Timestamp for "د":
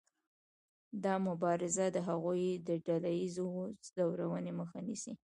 1.91-1.97, 2.67-2.69